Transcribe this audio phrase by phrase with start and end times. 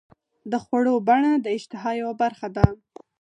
[0.51, 2.65] د خوړو بڼه د اشتها یوه برخه ده.